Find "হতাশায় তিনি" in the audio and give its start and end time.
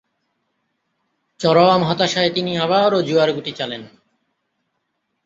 1.89-2.51